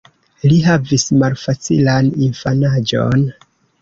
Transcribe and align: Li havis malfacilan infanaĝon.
Li 0.51 0.55
havis 0.67 1.03
malfacilan 1.23 2.09
infanaĝon. 2.29 3.27